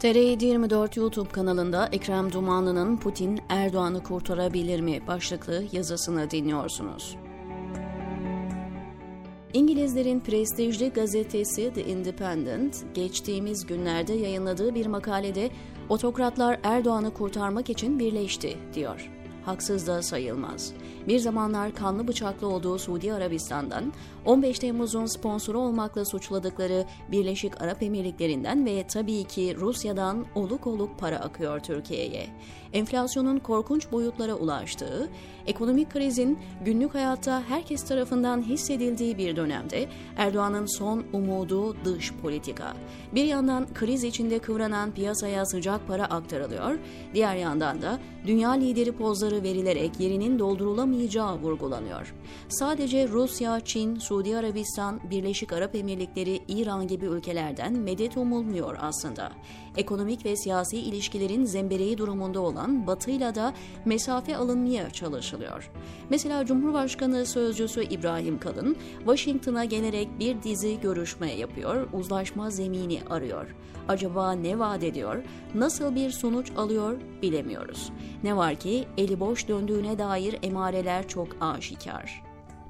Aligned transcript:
TR24 0.00 0.98
YouTube 0.98 1.28
kanalında 1.28 1.88
Ekrem 1.92 2.32
Dumanlı'nın 2.32 2.96
Putin 2.96 3.40
Erdoğan'ı 3.48 4.02
kurtarabilir 4.02 4.80
mi 4.80 5.00
başlıklı 5.06 5.64
yazısını 5.72 6.30
dinliyorsunuz. 6.30 7.16
İngilizlerin 9.52 10.20
prestijli 10.20 10.90
gazetesi 10.90 11.72
The 11.74 11.84
Independent, 11.84 12.94
geçtiğimiz 12.94 13.66
günlerde 13.66 14.12
yayınladığı 14.12 14.74
bir 14.74 14.86
makalede 14.86 15.50
otokratlar 15.88 16.60
Erdoğan'ı 16.62 17.14
kurtarmak 17.14 17.70
için 17.70 17.98
birleşti, 17.98 18.56
diyor 18.74 19.19
haksız 19.44 19.86
da 19.86 20.02
sayılmaz. 20.02 20.72
Bir 21.08 21.18
zamanlar 21.18 21.74
kanlı 21.74 22.08
bıçaklı 22.08 22.48
olduğu 22.48 22.78
Suudi 22.78 23.12
Arabistan'dan 23.12 23.92
15 24.24 24.58
Temmuz'un 24.58 25.06
sponsoru 25.06 25.58
olmakla 25.58 26.04
suçladıkları 26.04 26.84
Birleşik 27.12 27.62
Arap 27.62 27.82
Emirlikleri'nden 27.82 28.66
ve 28.66 28.86
tabii 28.86 29.24
ki 29.24 29.56
Rusya'dan 29.60 30.26
oluk 30.34 30.66
oluk 30.66 30.98
para 30.98 31.16
akıyor 31.16 31.60
Türkiye'ye. 31.60 32.26
Enflasyonun 32.72 33.38
korkunç 33.38 33.92
boyutlara 33.92 34.34
ulaştığı, 34.34 35.08
ekonomik 35.46 35.90
krizin 35.90 36.38
günlük 36.64 36.94
hayatta 36.94 37.42
herkes 37.48 37.84
tarafından 37.84 38.42
hissedildiği 38.42 39.18
bir 39.18 39.36
dönemde 39.36 39.88
Erdoğan'ın 40.16 40.78
son 40.78 41.04
umudu 41.12 41.76
dış 41.84 42.12
politika. 42.12 42.74
Bir 43.14 43.24
yandan 43.24 43.66
kriz 43.74 44.04
içinde 44.04 44.38
kıvranan 44.38 44.92
piyasaya 44.92 45.46
sıcak 45.46 45.88
para 45.88 46.04
aktarılıyor, 46.04 46.78
diğer 47.14 47.36
yandan 47.36 47.82
da 47.82 47.98
dünya 48.26 48.50
lideri 48.50 48.92
pozları 48.92 49.29
verilerek 49.32 50.00
yerinin 50.00 50.38
doldurulamayacağı 50.38 51.38
vurgulanıyor. 51.38 52.14
Sadece 52.48 53.08
Rusya, 53.08 53.60
Çin, 53.60 53.98
Suudi 53.98 54.36
Arabistan, 54.36 55.00
Birleşik 55.10 55.52
Arap 55.52 55.74
Emirlikleri, 55.74 56.40
İran 56.48 56.88
gibi 56.88 57.04
ülkelerden 57.04 57.72
medet 57.72 58.16
umulmuyor 58.16 58.76
aslında. 58.80 59.32
Ekonomik 59.76 60.24
ve 60.24 60.36
siyasi 60.36 60.78
ilişkilerin 60.78 61.44
zembereği 61.44 61.98
durumunda 61.98 62.40
olan 62.40 62.86
Batı'yla 62.86 63.34
da 63.34 63.52
mesafe 63.84 64.36
alınmaya 64.36 64.90
çalışılıyor. 64.90 65.70
Mesela 66.10 66.46
Cumhurbaşkanı 66.46 67.26
Sözcüsü 67.26 67.84
İbrahim 67.84 68.40
Kalın, 68.40 68.76
Washington'a 68.98 69.64
gelerek 69.64 70.08
bir 70.18 70.42
dizi 70.42 70.80
görüşme 70.80 71.32
yapıyor, 71.32 71.88
uzlaşma 71.92 72.50
zemini 72.50 73.00
arıyor. 73.10 73.54
Acaba 73.88 74.32
ne 74.32 74.58
vaat 74.58 74.82
ediyor, 74.82 75.22
nasıl 75.54 75.94
bir 75.94 76.10
sonuç 76.10 76.52
alıyor 76.56 76.96
bilemiyoruz. 77.22 77.92
Ne 78.22 78.36
var 78.36 78.54
ki 78.54 78.84
eli 78.96 79.20
boş 79.20 79.48
döndüğüne 79.48 79.98
dair 79.98 80.38
emareler 80.42 81.08
çok 81.08 81.28
aşikar. 81.40 82.22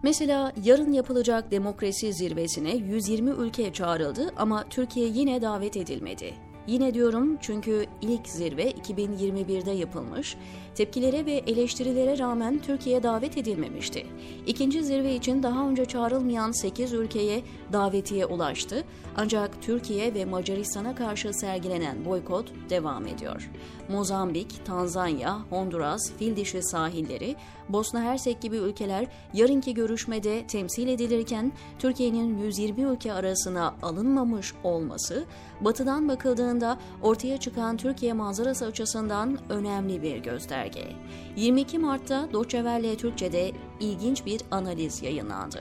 Mesela 0.03 0.53
yarın 0.65 0.93
yapılacak 0.93 1.51
demokrasi 1.51 2.13
zirvesine 2.13 2.77
120 2.77 3.31
ülke 3.31 3.73
çağrıldı 3.73 4.33
ama 4.37 4.65
Türkiye 4.71 5.09
yine 5.09 5.43
davet 5.43 5.77
edilmedi. 5.77 6.50
Yine 6.67 6.95
diyorum 6.95 7.39
çünkü 7.41 7.87
ilk 8.01 8.29
zirve 8.29 8.71
2021'de 8.71 9.71
yapılmış, 9.71 10.37
tepkilere 10.75 11.27
ve 11.27 11.33
eleştirilere 11.33 12.19
rağmen 12.19 12.59
Türkiye 12.59 13.03
davet 13.03 13.39
edilmemişti. 13.39 14.07
İkinci 14.47 14.85
zirve 14.85 15.15
için 15.15 15.43
daha 15.43 15.69
önce 15.69 15.85
çağrılmayan 15.85 16.53
8 16.53 16.93
ülkeye 16.93 17.43
davetiye 17.73 18.27
ulaştı 18.27 18.85
ancak 19.17 19.63
Türkiye 19.63 20.15
ve 20.15 20.25
Macaristan'a 20.25 20.95
karşı 20.95 21.33
sergilenen 21.33 22.05
boykot 22.05 22.53
devam 22.71 23.07
ediyor. 23.07 23.51
Mozambik, 23.89 24.67
Tanzanya, 24.67 25.39
Honduras, 25.51 26.13
Fildişi 26.19 26.63
sahilleri, 26.63 27.37
Bosna 27.69 28.03
Hersek 28.03 28.41
gibi 28.41 28.57
ülkeler 28.57 29.07
yarınki 29.35 29.75
görüşmede 29.75 30.47
temsil 30.47 30.89
edilirken 30.89 31.53
Türkiye'nin 31.79 32.39
120 32.39 32.83
ülke 32.83 33.13
arasına 33.13 33.75
alınmamış 33.83 34.55
olması, 34.65 35.25
batıdan 35.61 36.09
bakıldığında 36.09 36.50
ortaya 37.03 37.37
çıkan 37.37 37.77
Türkiye 37.77 38.13
manzarası 38.13 38.67
açısından 38.67 39.39
önemli 39.49 40.03
bir 40.03 40.17
gösterge. 40.17 40.85
22 41.37 41.79
Mart'ta 41.79 42.29
Deutsche 42.33 42.97
Türkçe'de 42.97 43.53
ilginç 43.81 44.27
bir 44.27 44.41
analiz 44.51 45.03
yayınlandı. 45.03 45.59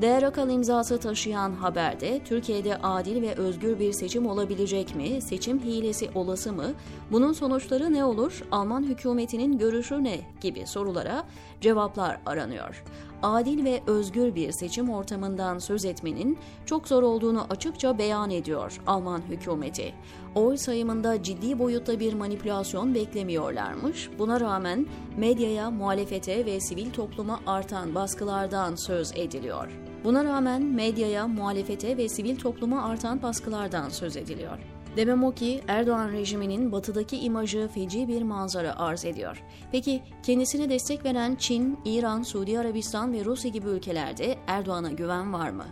Değer 0.00 0.22
akal 0.22 0.50
imzası 0.50 1.00
taşıyan 1.00 1.52
haberde 1.52 2.24
Türkiye'de 2.24 2.76
adil 2.76 3.22
ve 3.22 3.34
özgür 3.34 3.78
bir 3.78 3.92
seçim 3.92 4.26
olabilecek 4.26 4.96
mi, 4.96 5.20
seçim 5.22 5.60
hilesi 5.60 6.10
olası 6.14 6.52
mı, 6.52 6.72
bunun 7.10 7.32
sonuçları 7.32 7.92
ne 7.92 8.04
olur, 8.04 8.42
Alman 8.50 8.82
hükümetinin 8.82 9.58
görüşü 9.58 10.04
ne 10.04 10.20
gibi 10.40 10.66
sorulara 10.66 11.24
cevaplar 11.60 12.20
aranıyor. 12.26 12.84
Adil 13.22 13.64
ve 13.64 13.82
özgür 13.86 14.34
bir 14.34 14.52
seçim 14.52 14.90
ortamından 14.90 15.58
söz 15.58 15.84
etmenin 15.84 16.38
çok 16.66 16.88
zor 16.88 17.02
olduğunu 17.02 17.46
açıkça 17.50 17.98
beyan 17.98 18.30
ediyor 18.30 18.80
Alman 18.86 19.22
hükümeti. 19.28 19.94
Oy 20.34 20.56
sayımında 20.56 21.22
ciddi 21.22 21.58
boyutta 21.58 22.00
bir 22.00 22.14
manipülasyon 22.14 22.94
beklemiyorlarmış. 22.94 24.10
Buna 24.18 24.40
rağmen 24.40 24.86
medyaya, 25.16 25.70
muhalefete 25.70 26.46
ve 26.46 26.60
sivil 26.60 26.90
topluma 26.90 27.40
artan 27.46 27.94
baskılardan 27.94 28.74
söz 28.74 29.12
ediliyor. 29.16 29.68
Buna 30.04 30.24
rağmen 30.24 30.62
medyaya, 30.62 31.28
muhalefete 31.28 31.96
ve 31.96 32.08
sivil 32.08 32.36
topluma 32.36 32.82
artan 32.82 33.22
baskılardan 33.22 33.88
söz 33.88 34.16
ediliyor. 34.16 34.58
Demem 34.96 35.24
o 35.24 35.32
ki 35.32 35.60
Erdoğan 35.68 36.12
rejiminin 36.12 36.72
batıdaki 36.72 37.18
imajı 37.18 37.68
feci 37.74 38.08
bir 38.08 38.22
manzara 38.22 38.78
arz 38.78 39.04
ediyor. 39.04 39.42
Peki 39.72 40.02
kendisine 40.22 40.68
destek 40.68 41.04
veren 41.04 41.34
Çin, 41.34 41.78
İran, 41.84 42.22
Suudi 42.22 42.58
Arabistan 42.58 43.12
ve 43.12 43.24
Rusya 43.24 43.50
gibi 43.50 43.68
ülkelerde 43.68 44.38
Erdoğan'a 44.46 44.90
güven 44.90 45.32
var 45.32 45.50
mı? 45.50 45.66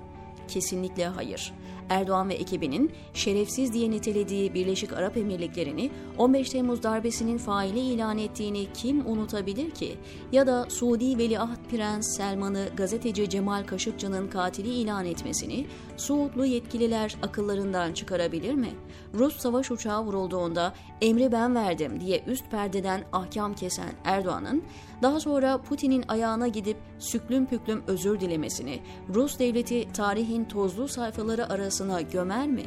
Kesinlikle 0.49 1.07
hayır. 1.07 1.53
Erdoğan 1.91 2.29
ve 2.29 2.35
ekibinin 2.35 2.93
şerefsiz 3.15 3.73
diye 3.73 3.91
nitelediği 3.91 4.55
Birleşik 4.55 4.93
Arap 4.93 5.17
Emirlikleri'ni 5.17 5.91
15 6.19 6.51
Temmuz 6.51 6.83
darbesinin 6.83 7.39
faili 7.39 7.81
ilan 7.81 8.19
ettiğini 8.19 8.67
kim 8.75 9.07
unutabilir 9.07 9.71
ki? 9.71 9.97
Ya 10.33 10.47
da 10.47 10.67
Suudi 10.71 11.19
Veliaht 11.19 11.71
Prens 11.71 12.17
Selman'ı 12.17 12.69
gazeteci 12.77 13.29
Cemal 13.29 13.65
Kaşıkçı'nın 13.65 14.29
katili 14.29 14.69
ilan 14.69 15.07
etmesini 15.07 15.67
Suudlu 15.97 16.45
yetkililer 16.45 17.17
akıllarından 17.23 17.93
çıkarabilir 17.93 18.55
mi? 18.55 18.71
Rus 19.15 19.37
savaş 19.39 19.71
uçağı 19.71 20.05
vurulduğunda 20.05 20.75
emri 21.01 21.33
ben 21.33 21.55
verdim 21.55 22.01
diye 22.01 22.23
üst 22.27 22.51
perdeden 22.51 23.05
ahkam 23.13 23.55
kesen 23.55 23.93
Erdoğan'ın 24.05 24.63
daha 25.03 25.21
sonra 25.21 25.59
Putin'in 25.59 26.05
ayağına 26.09 26.49
gidip 26.49 26.77
süklüm 26.99 27.47
püklüm 27.47 27.83
özür 27.87 28.21
dilemesini 28.21 28.81
Rus 29.15 29.39
devleti 29.39 29.93
tarihin 29.93 30.45
tozlu 30.45 30.89
sayfaları 30.89 31.47
arasına 31.81 32.01
gömer 32.01 32.49
mi? 32.49 32.65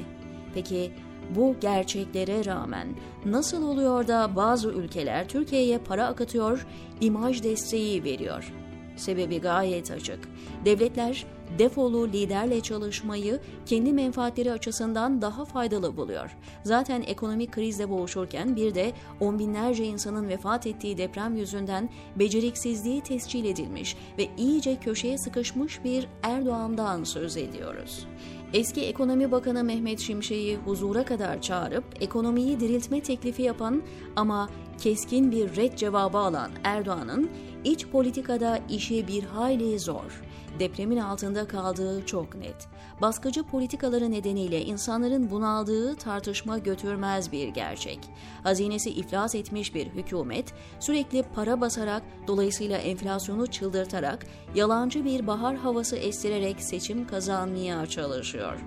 Peki 0.53 0.91
bu 1.35 1.55
gerçeklere 1.61 2.45
rağmen 2.45 2.87
nasıl 3.25 3.63
oluyor 3.63 4.07
da 4.07 4.35
bazı 4.35 4.69
ülkeler 4.69 5.27
Türkiye'ye 5.27 5.77
para 5.77 6.07
akıtıyor, 6.07 6.67
imaj 7.01 7.43
desteği 7.43 8.03
veriyor? 8.03 8.53
Sebebi 8.95 9.39
gayet 9.41 9.91
açık. 9.91 10.19
Devletler 10.65 11.25
defolu 11.59 12.07
liderle 12.07 12.61
çalışmayı 12.61 13.39
kendi 13.65 13.93
menfaatleri 13.93 14.51
açısından 14.51 15.21
daha 15.21 15.45
faydalı 15.45 15.97
buluyor. 15.97 16.37
Zaten 16.63 17.01
ekonomik 17.01 17.51
krizle 17.51 17.89
boğuşurken 17.89 18.55
bir 18.55 18.75
de 18.75 18.93
on 19.19 19.39
binlerce 19.39 19.85
insanın 19.85 20.27
vefat 20.27 20.67
ettiği 20.67 20.97
deprem 20.97 21.35
yüzünden 21.35 21.89
beceriksizliği 22.15 23.01
tescil 23.01 23.45
edilmiş 23.45 23.97
ve 24.17 24.27
iyice 24.37 24.75
köşeye 24.79 25.17
sıkışmış 25.17 25.83
bir 25.83 26.07
Erdoğan'dan 26.23 27.03
söz 27.03 27.37
ediyoruz. 27.37 28.07
Eski 28.53 28.81
Ekonomi 28.81 29.31
Bakanı 29.31 29.63
Mehmet 29.63 29.99
Şimşek'i 29.99 30.57
huzura 30.65 31.05
kadar 31.05 31.41
çağırıp 31.41 31.83
ekonomiyi 32.01 32.59
diriltme 32.59 33.01
teklifi 33.01 33.41
yapan 33.41 33.83
ama 34.15 34.49
keskin 34.77 35.31
bir 35.31 35.55
red 35.55 35.73
cevabı 35.73 36.17
alan 36.17 36.51
Erdoğan'ın 36.63 37.29
iç 37.63 37.87
politikada 37.87 38.59
işi 38.69 39.07
bir 39.07 39.23
hayli 39.23 39.79
zor. 39.79 40.23
Depremin 40.59 40.97
altında 40.97 41.47
kaldığı 41.47 42.05
çok 42.05 42.35
net. 42.35 42.67
Baskıcı 43.01 43.43
politikaları 43.43 44.11
nedeniyle 44.11 44.61
insanların 44.61 45.31
bunaldığı 45.31 45.95
tartışma 45.95 46.57
götürmez 46.57 47.31
bir 47.31 47.47
gerçek. 47.47 47.99
Hazinesi 48.43 48.89
iflas 48.89 49.35
etmiş 49.35 49.75
bir 49.75 49.85
hükümet 49.87 50.53
sürekli 50.79 51.23
para 51.35 51.61
basarak 51.61 52.03
dolayısıyla 52.27 52.77
enflasyonu 52.77 53.47
çıldırtarak 53.47 54.25
yalancı 54.55 55.05
bir 55.05 55.27
bahar 55.27 55.55
havası 55.55 55.95
estirerek 55.95 56.61
seçim 56.61 57.07
kazanmaya 57.07 57.85
çalışıyor. 57.85 58.57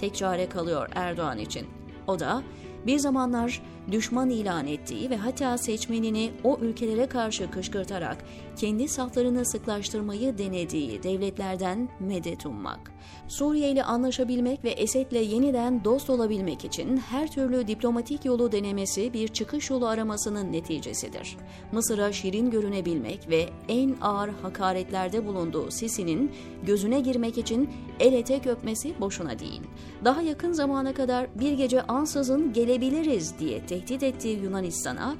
Tek 0.00 0.14
çare 0.14 0.48
kalıyor 0.48 0.88
Erdoğan 0.94 1.38
için. 1.38 1.66
O 2.06 2.18
da 2.18 2.42
bir 2.86 2.98
zamanlar 2.98 3.62
düşman 3.90 4.30
ilan 4.30 4.66
ettiği 4.66 5.10
ve 5.10 5.16
hatta 5.16 5.58
seçmenini 5.58 6.30
o 6.44 6.58
ülkelere 6.60 7.06
karşı 7.06 7.50
kışkırtarak 7.50 8.24
kendi 8.56 8.88
saflarını 8.88 9.44
sıklaştırmayı 9.44 10.38
denediği 10.38 11.02
devletlerden 11.02 11.88
medet 12.00 12.46
ummak. 12.46 12.92
Suriye 13.28 13.70
ile 13.70 13.84
anlaşabilmek 13.84 14.64
ve 14.64 14.70
Esed'le 14.70 15.30
yeniden 15.32 15.84
dost 15.84 16.10
olabilmek 16.10 16.64
için 16.64 16.96
her 16.96 17.30
türlü 17.30 17.66
diplomatik 17.66 18.24
yolu 18.24 18.52
denemesi 18.52 19.12
bir 19.12 19.28
çıkış 19.28 19.70
yolu 19.70 19.86
aramasının 19.86 20.52
neticesidir. 20.52 21.36
Mısır'a 21.72 22.12
şirin 22.12 22.50
görünebilmek 22.50 23.28
ve 23.30 23.48
en 23.68 23.96
ağır 24.00 24.30
hakaretlerde 24.42 25.26
bulunduğu 25.26 25.70
Sisi'nin 25.70 26.32
gözüne 26.62 27.00
girmek 27.00 27.38
için 27.38 27.70
el 28.00 28.12
etek 28.12 28.46
öpmesi 28.46 29.00
boşuna 29.00 29.38
değil. 29.38 29.62
Daha 30.04 30.22
yakın 30.22 30.52
zamana 30.52 30.94
kadar 30.94 31.26
bir 31.40 31.52
gece 31.52 31.82
ansızın 31.82 32.52
gelebiliriz 32.74 33.38
diye 33.38 33.66
tehdit 33.66 34.02
ettiği 34.02 34.38
Yunanistan'a 34.38 35.16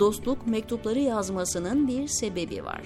dostluk 0.00 0.46
mektupları 0.46 0.98
yazmasının 0.98 1.88
bir 1.88 2.08
sebebi 2.08 2.64
var. 2.64 2.82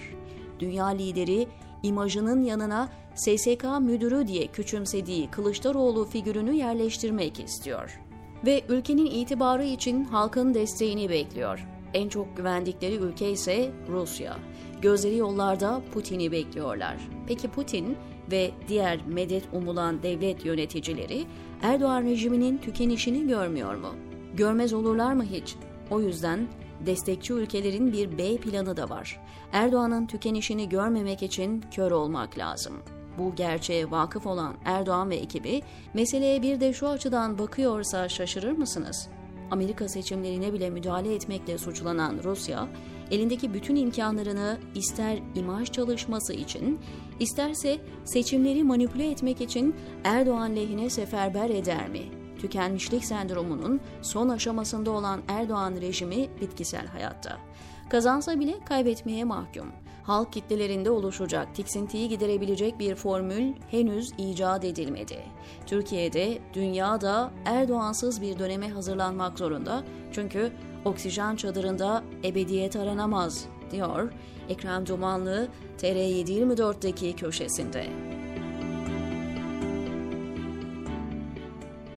Dünya 0.58 0.86
lideri 0.86 1.46
imajının 1.82 2.42
yanına 2.42 2.88
SSK 3.14 3.64
müdürü 3.80 4.28
diye 4.28 4.46
küçümsediği 4.46 5.30
Kılıçdaroğlu 5.30 6.04
figürünü 6.04 6.54
yerleştirmek 6.54 7.40
istiyor. 7.40 8.00
Ve 8.46 8.62
ülkenin 8.68 9.06
itibarı 9.06 9.64
için 9.64 10.04
halkın 10.04 10.54
desteğini 10.54 11.10
bekliyor. 11.10 11.66
En 11.94 12.08
çok 12.08 12.36
güvendikleri 12.36 12.94
ülke 12.94 13.30
ise 13.30 13.70
Rusya. 13.88 14.36
Gözleri 14.82 15.16
yollarda 15.16 15.82
Putin'i 15.94 16.32
bekliyorlar. 16.32 16.96
Peki 17.26 17.48
Putin 17.48 17.96
ve 18.30 18.50
diğer 18.68 19.06
medet 19.06 19.44
umulan 19.52 20.02
devlet 20.02 20.44
yöneticileri 20.44 21.24
Erdoğan 21.62 22.04
rejiminin 22.04 22.58
tükenişini 22.58 23.28
görmüyor 23.28 23.74
mu? 23.74 24.11
Görmez 24.36 24.72
olurlar 24.72 25.12
mı 25.12 25.24
hiç? 25.24 25.56
O 25.90 26.00
yüzden 26.00 26.48
destekçi 26.86 27.32
ülkelerin 27.32 27.92
bir 27.92 28.18
B 28.18 28.36
planı 28.36 28.76
da 28.76 28.90
var. 28.90 29.20
Erdoğan'ın 29.52 30.06
tükenişini 30.06 30.68
görmemek 30.68 31.22
için 31.22 31.64
kör 31.70 31.90
olmak 31.90 32.38
lazım. 32.38 32.72
Bu 33.18 33.34
gerçeğe 33.34 33.90
vakıf 33.90 34.26
olan 34.26 34.54
Erdoğan 34.64 35.10
ve 35.10 35.16
ekibi 35.16 35.62
meseleye 35.94 36.42
bir 36.42 36.60
de 36.60 36.72
şu 36.72 36.88
açıdan 36.88 37.38
bakıyorsa 37.38 38.08
şaşırır 38.08 38.52
mısınız? 38.52 39.08
Amerika 39.50 39.88
seçimlerine 39.88 40.52
bile 40.52 40.70
müdahale 40.70 41.14
etmekle 41.14 41.58
suçlanan 41.58 42.20
Rusya, 42.24 42.68
elindeki 43.10 43.54
bütün 43.54 43.76
imkanlarını 43.76 44.58
ister 44.74 45.18
imaj 45.34 45.70
çalışması 45.70 46.32
için, 46.32 46.80
isterse 47.20 47.78
seçimleri 48.04 48.64
manipüle 48.64 49.10
etmek 49.10 49.40
için 49.40 49.74
Erdoğan 50.04 50.56
lehine 50.56 50.90
seferber 50.90 51.50
eder 51.50 51.88
mi? 51.88 52.21
Tükenmişlik 52.42 53.04
sendromunun 53.04 53.80
son 54.02 54.28
aşamasında 54.28 54.90
olan 54.90 55.20
Erdoğan 55.28 55.76
rejimi 55.80 56.28
bitkisel 56.40 56.86
hayatta. 56.86 57.38
Kazansa 57.90 58.40
bile 58.40 58.54
kaybetmeye 58.64 59.24
mahkum. 59.24 59.66
Halk 60.02 60.32
kitlelerinde 60.32 60.90
oluşacak 60.90 61.54
tiksintiyi 61.54 62.08
giderebilecek 62.08 62.78
bir 62.78 62.94
formül 62.94 63.52
henüz 63.70 64.12
icat 64.18 64.64
edilmedi. 64.64 65.18
Türkiye'de, 65.66 66.38
dünyada 66.54 67.30
Erdoğansız 67.44 68.22
bir 68.22 68.38
döneme 68.38 68.68
hazırlanmak 68.68 69.38
zorunda. 69.38 69.84
Çünkü 70.12 70.52
oksijen 70.84 71.36
çadırında 71.36 72.04
ebediyet 72.24 72.76
aranamaz, 72.76 73.44
diyor 73.70 74.12
Ekrem 74.48 74.86
Dumanlı 74.86 75.48
TR724'deki 75.78 77.16
köşesinde. 77.16 77.86